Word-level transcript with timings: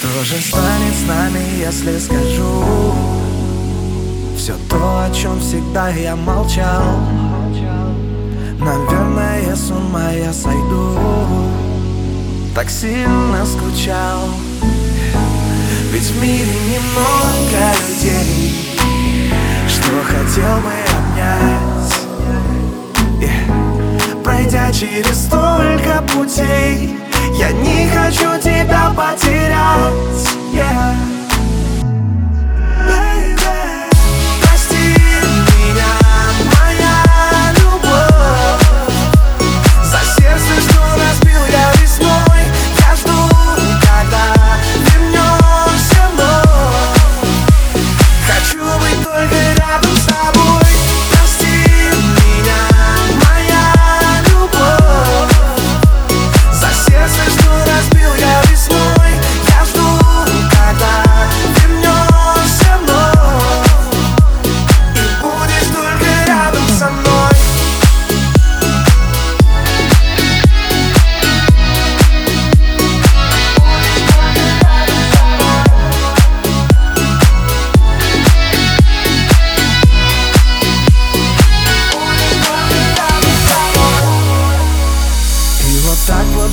Что 0.00 0.24
же 0.24 0.40
станет 0.40 0.94
с 0.94 1.06
нами, 1.06 1.40
если 1.58 1.98
скажу 1.98 2.64
Все 4.34 4.54
то, 4.70 5.04
о 5.04 5.10
чем 5.14 5.38
всегда 5.40 5.90
я 5.90 6.16
молчал. 6.16 7.00
Наверное, 8.58 9.54
с 9.54 9.70
ума 9.70 10.10
я 10.12 10.32
сойду. 10.32 10.96
Так 12.54 12.70
сильно 12.70 13.44
скучал. 13.44 14.30
Ведь 15.92 16.04
в 16.04 16.22
мире 16.22 16.46
немного 16.46 17.74
людей 17.86 18.54
Что 19.68 20.02
хотел 20.02 20.56
бы 20.62 20.72
обнять. 20.96 21.94
Yeah. 23.20 24.22
Пройдя 24.22 24.72
через 24.72 25.26
столько 25.26 26.02
путей 26.14 26.96
Я 27.38 27.52
не 27.52 27.86
хочу 27.90 28.39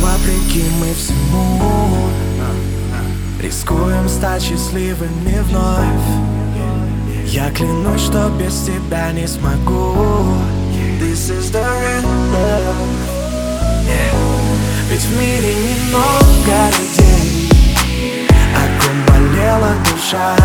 вопреки 0.00 0.64
мы 0.80 0.94
всему. 0.94 2.08
Рискуем 3.40 4.08
стать 4.08 4.42
счастливыми 4.42 5.40
вновь. 5.48 6.32
Я 7.26 7.50
клянусь, 7.50 8.02
что 8.02 8.30
без 8.38 8.62
тебя 8.62 9.10
не 9.12 9.26
смогу. 9.26 9.94
This 11.00 11.30
is 11.30 11.50
the 11.50 11.60
real 11.60 12.02
love 12.32 13.12
yeah. 13.86 14.12
Ведь 14.90 15.00
в 15.00 15.18
мире 15.18 15.54
немного 15.54 16.70
людей. 16.78 17.50
О 18.54 18.64
ком 18.80 18.96
болела 19.08 19.72
душа. 19.84 20.36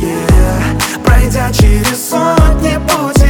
Yeah. 0.00 1.02
Пройдя 1.04 1.52
через 1.52 2.10
сотни 2.10 2.78
путей. 2.88 3.23